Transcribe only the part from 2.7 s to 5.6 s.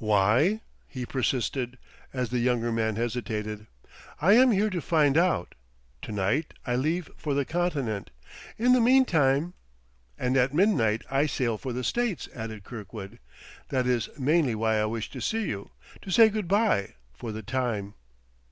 man hesitated. "I am here to find out.